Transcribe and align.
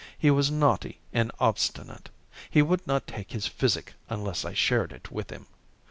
He 0.17 0.31
was 0.31 0.49
naughty 0.49 0.99
and 1.13 1.31
obstinate. 1.39 2.09
He 2.49 2.63
would 2.63 2.87
not 2.87 3.05
take 3.05 3.33
his 3.33 3.45
physic 3.45 3.93
unless 4.09 4.43
I 4.45 4.55
shared 4.55 4.91
it 4.91 5.11
with 5.11 5.29
him. 5.29 5.45